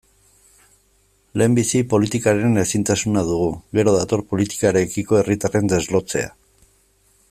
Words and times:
Lehenbizi 1.41 1.81
politikaren 1.91 2.57
ezintasuna 2.63 3.25
dugu, 3.29 3.51
gero 3.81 3.93
dator 3.99 4.27
politikarekiko 4.35 5.21
herritarren 5.23 5.75
deslotzea. 5.75 6.35